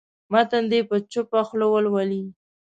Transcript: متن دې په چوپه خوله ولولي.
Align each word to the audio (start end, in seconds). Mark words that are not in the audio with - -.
متن 0.31 0.63
دې 0.71 0.79
په 0.89 0.95
چوپه 1.11 1.41
خوله 1.47 1.67
ولولي. 1.69 2.23